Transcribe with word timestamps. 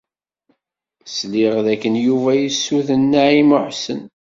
Sliɣ 1.15 1.55
d 1.65 1.67
akken 1.73 1.95
Yuba 2.05 2.31
yessuden 2.37 3.03
Naɛima 3.11 3.57
u 3.59 3.67
Ḥsen. 3.69 4.01